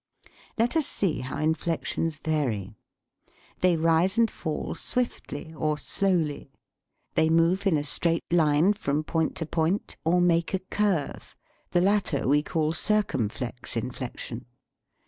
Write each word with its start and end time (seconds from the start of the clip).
Let 0.57 0.75
us 0.75 0.87
see 0.87 1.19
how 1.19 1.37
inflections 1.37 2.17
vary. 2.17 2.73
They 3.59 3.77
rise 3.77 4.17
and 4.17 4.31
fall 4.31 4.73
swiftly 4.73 5.53
or 5.53 5.77
slowly. 5.77 6.49
They 7.13 7.29
move 7.29 7.67
in 7.67 7.77
a 7.77 7.83
straight 7.83 8.25
line 8.31 8.73
from 8.73 9.03
point 9.03 9.35
to 9.35 9.45
point, 9.45 9.97
or 10.03 10.19
make 10.19 10.55
a 10.55 10.59
curve. 10.59 11.35
(The 11.69 11.81
latter 11.81 12.27
we 12.27 12.41
call 12.41 12.73
circumflex 12.73 13.77
in 13.77 13.91
flection.) 13.91 14.45